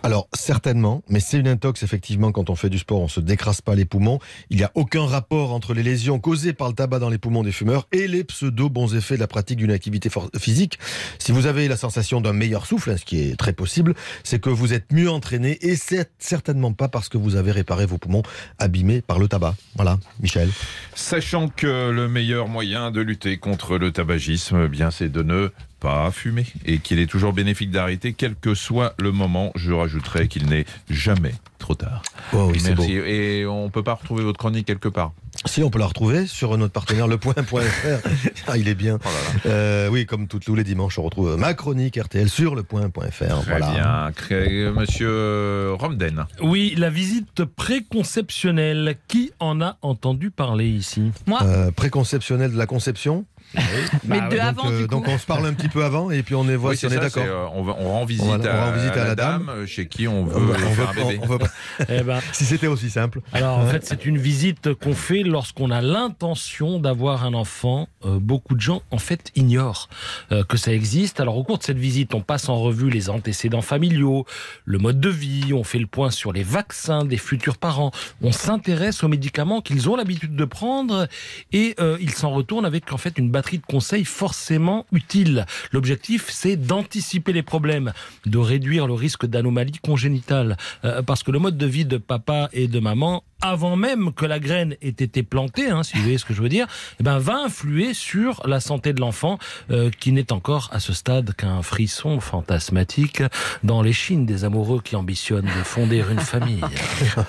[0.03, 3.61] Alors certainement, mais c'est une intox effectivement quand on fait du sport, on se décrasse
[3.61, 4.19] pas les poumons.
[4.49, 7.43] Il n'y a aucun rapport entre les lésions causées par le tabac dans les poumons
[7.43, 10.79] des fumeurs et les pseudo bons effets de la pratique d'une activité physique.
[11.19, 14.39] Si vous avez la sensation d'un meilleur souffle, hein, ce qui est très possible, c'est
[14.39, 17.97] que vous êtes mieux entraîné et c'est certainement pas parce que vous avez réparé vos
[17.97, 18.23] poumons
[18.59, 19.55] abîmés par le tabac.
[19.75, 20.49] Voilà, Michel.
[20.93, 25.51] Sachant que le meilleur moyen de lutter contre le tabagisme, eh bien, c'est de ne
[25.85, 29.51] pas fumer et qu'il est toujours bénéfique d'arrêter, quel que soit le moment.
[29.55, 32.01] Je rajouterai qu'il n'est jamais trop tard.
[32.33, 32.81] Oh oui, c'est beau.
[32.83, 32.97] Merci.
[32.97, 35.13] Et on peut pas retrouver votre chronique quelque part?
[35.45, 38.07] Si on peut la retrouver sur notre partenaire lepoint.fr.
[38.47, 38.97] ah, il est bien.
[39.03, 39.51] Oh là là.
[39.51, 43.01] Euh, oui, comme tous tous les dimanches, on retrouve ma chronique RTL sur lepoint.fr.
[43.11, 44.11] Très Voilà.
[44.29, 44.71] bien.
[44.71, 46.25] Monsieur Romden.
[46.41, 48.95] Oui, la visite préconceptionnelle.
[49.07, 51.11] Qui en a entendu parler ici?
[51.27, 53.25] Moi, Euh, préconceptionnel de la conception?
[54.05, 54.89] Mais Bah de ouais, avant, donc, euh, du coup.
[54.91, 56.85] donc on se parle un petit peu avant et puis on est voit Oui, si
[56.85, 57.23] on est d'accord.
[57.25, 59.15] euh, on, va- on rend visite, On va- on à, rend visite à à la,
[59.15, 59.49] dame, dame.
[59.57, 61.19] euh, chez qui on veut on faire va- un bébé.
[61.23, 61.47] on va pas-
[61.89, 63.21] Eh ben, Si c'était aussi simple.
[63.33, 67.87] Alors en fait, c'est une visite qu'on fait lorsqu'on a l'intention d'avoir un enfant.
[68.05, 69.89] Euh, beaucoup de gens en fait ignorent
[70.31, 71.19] euh, que ça existe.
[71.19, 74.25] Alors au cours de cette visite, on passe en revue les antécédents familiaux,
[74.65, 77.91] le mode de vie, on fait le point sur les vaccins des futurs parents,
[78.21, 81.07] on s'intéresse aux médicaments qu'ils ont l'habitude de prendre
[81.51, 85.45] et euh, ils s'en retournent avec en fait une batterie de conseils forcément utiles.
[85.71, 87.93] L'objectif, c'est d'anticiper les problèmes,
[88.25, 92.49] de réduire le risque d'anomalie congénitale, Euh, parce que le mode de vie de papa
[92.53, 96.17] et de maman avant même que la graine ait été plantée, hein, si vous voyez
[96.17, 96.67] ce que je veux dire,
[96.99, 99.37] eh ben, va influer sur la santé de l'enfant,
[99.71, 103.21] euh, qui n'est encore à ce stade qu'un frisson fantasmatique
[103.63, 106.61] dans les chines des amoureux qui ambitionnent de fonder une famille.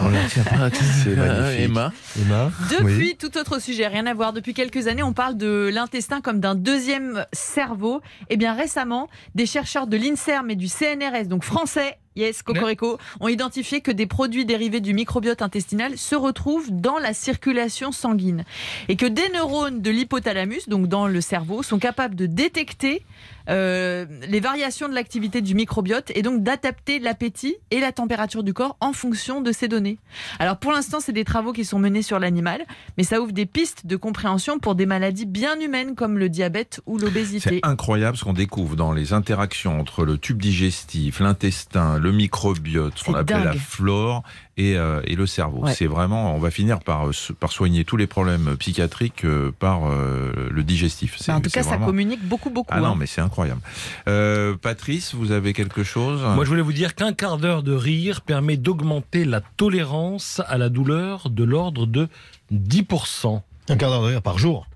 [1.04, 1.60] C'est magnifique.
[1.60, 3.16] Emma Emma Depuis, Oui.
[3.18, 4.32] tout autre sujet, rien à voir.
[4.32, 8.00] Depuis quelques années, on parle de l'intestin comme d'un deuxième cerveau.
[8.30, 13.28] Et bien récemment, des chercheurs de l'INSERM et du CNRS, donc français, yes, Cocorico, ont
[13.28, 18.44] identifié que des produits dérivés du microbiote intestinal se retrouvent dans la circulation sanguine.
[18.88, 23.02] Et que des neurones de l'hypothalamus, donc dans le cerveau, sont capables de détecter
[23.48, 28.52] euh, les variations de l'activité du microbiote et donc d'adapter l'appétit et la température du
[28.52, 29.98] corps en fonction de ces données.
[30.38, 32.64] Alors pour l'instant, c'est des travaux qui sont menés sur l'animal,
[32.96, 36.80] mais ça ouvre des pistes de compréhension pour des maladies bien humaines comme le diabète
[36.86, 37.60] ou l'obésité.
[37.62, 42.98] C'est incroyable ce qu'on découvre dans les interactions entre le tube digestif, l'intestin, le microbiote,
[42.98, 44.22] ce qu'on appelle la flore
[44.56, 45.64] et, euh, et le cerveau.
[45.64, 45.74] Ouais.
[45.74, 49.90] C'est vraiment, on va finir par, euh, par soigner tous les problèmes psychiatriques euh, par
[49.90, 51.18] euh, le digestif.
[51.26, 52.72] Bah, en tout cas, ça communique beaucoup, beaucoup.
[52.72, 52.94] Ah non, hein.
[52.98, 53.60] mais c'est incroyable.
[54.08, 56.22] Euh, Patrice, vous avez quelque chose?
[56.22, 60.56] Moi, je voulais vous dire qu'un quart d'heure de rire permet d'augmenter la tolérance à
[60.56, 62.08] la douleur de l'ordre de
[62.52, 63.42] 10%.
[63.68, 64.66] Un quart d'heure de rire par jour.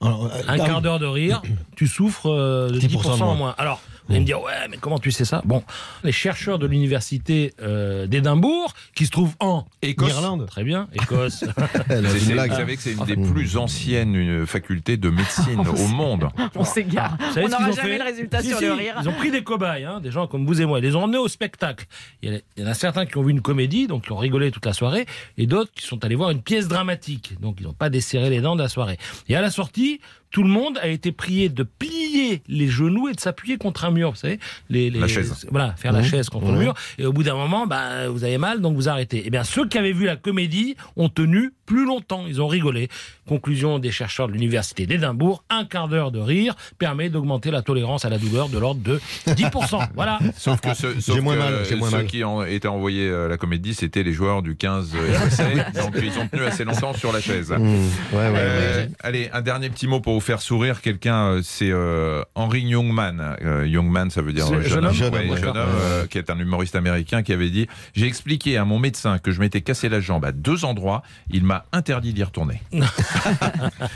[0.00, 1.40] Alors, euh, Un quart d'heure de rire,
[1.76, 3.34] tu souffres euh, de 10%, 10% de en moins.
[3.36, 3.54] moins.
[3.58, 5.40] Alors, vous allez me dire, ouais, mais comment tu sais ça?
[5.44, 5.62] Bon,
[6.02, 10.10] les chercheurs de l'université euh, d'Édimbourg, qui se trouvent en Écosse.
[10.10, 10.46] Irlande.
[10.46, 11.44] Très bien, Écosse.
[11.88, 13.04] Vous savez que c'est une Ah.
[13.06, 16.28] des plus anciennes facultés de médecine au monde.
[16.54, 17.16] On s'égare.
[17.36, 18.94] On n'aura jamais fait le résultat Si, sur si, le rire.
[19.02, 21.04] Ils ont pris des cobayes, hein, des gens comme vous et moi, ils les ont
[21.04, 21.86] emmenés au spectacle.
[22.22, 24.12] Il y, a- il y en a certains qui ont vu une comédie, donc qui
[24.12, 25.06] ont rigolé toute la soirée,
[25.38, 28.40] et d'autres qui sont allés voir une pièce dramatique, donc ils n'ont pas desserré les
[28.40, 28.98] dents de la soirée.
[29.28, 30.00] Et à la sortie,
[30.34, 33.92] tout le monde a été prié de plier les genoux et de s'appuyer contre un
[33.92, 35.46] mur, vous savez, les, les- La chaise.
[35.48, 36.04] Voilà, faire la Mmh.
[36.04, 36.58] chaise contre le Mmh.
[36.58, 36.74] mur.
[36.98, 39.22] Et au bout d'un moment, bah, vous avez mal, donc vous arrêtez.
[39.26, 42.24] Eh bien, ceux qui avaient vu la comédie ont tenu plus longtemps.
[42.26, 42.88] Ils ont rigolé.
[43.26, 48.04] Conclusion des chercheurs de l'université d'Édimbourg un quart d'heure de rire permet d'augmenter la tolérance
[48.04, 49.88] à la douleur de l'ordre de 10%.
[49.94, 50.18] voilà.
[50.36, 52.06] Sauf que, ce- sauf J'ai moins que mal, j'ai moins ceux mal.
[52.06, 54.90] qui ont été envoyés à la comédie, c'était les joueurs du 15
[55.28, 55.44] RSA.
[55.82, 57.50] donc ils ont tenu assez longtemps sur la chaise.
[57.50, 57.56] Mmh.
[57.62, 57.78] Ouais,
[58.12, 58.90] ouais, Euh, ouais.
[59.02, 60.80] allez, un dernier petit mot pour vous faire sourire.
[60.82, 63.36] Quelqu'un, euh, c'est euh, Henry Youngman.
[63.42, 66.06] Euh, Youngman, ça veut dire euh, jeune jeune homme homme, Jeune homme, jeune homme, euh,
[66.06, 69.40] qui est un humoriste américain qui avait dit J'ai expliqué à mon médecin que je
[69.40, 71.02] m'étais cassé la jambe à deux endroits.
[71.30, 72.60] Il m'a interdit d'y retourner.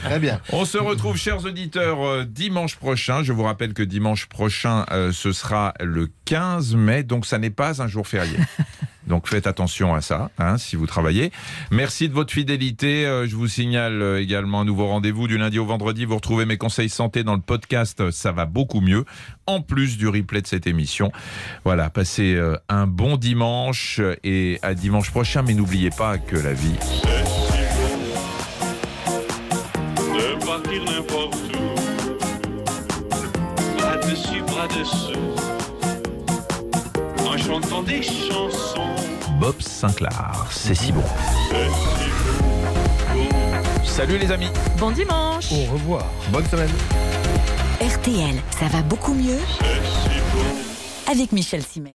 [0.05, 0.41] Très bien.
[0.53, 3.23] On se retrouve, chers auditeurs, euh, dimanche prochain.
[3.23, 7.51] Je vous rappelle que dimanche prochain, euh, ce sera le 15 mai, donc ça n'est
[7.51, 8.37] pas un jour férié.
[9.09, 11.33] Donc faites attention à ça, hein, si vous travaillez.
[11.71, 13.07] Merci de votre fidélité.
[13.07, 16.05] Euh, je vous signale également un nouveau rendez-vous du lundi au vendredi.
[16.05, 18.11] Vous retrouvez mes conseils santé dans le podcast.
[18.11, 19.05] Ça va beaucoup mieux.
[19.47, 21.11] En plus du replay de cette émission.
[21.65, 25.43] Voilà, passez euh, un bon dimanche et à dimanche prochain.
[25.43, 26.77] Mais n'oubliez pas que la vie
[30.69, 31.77] partir n'importe où,
[33.79, 35.13] bras dessus, bras dessous,
[37.27, 38.95] en chantant des chansons.
[39.41, 41.03] Bob Sinclair, c'est si bon.
[41.49, 43.25] C'est si beau.
[43.85, 44.49] Salut les amis.
[44.79, 46.05] Bon dimanche Au revoir.
[46.31, 46.71] Bonne semaine.
[47.81, 51.11] RTL, ça va beaucoup mieux C'est si beau.
[51.11, 51.93] avec Michel Simet.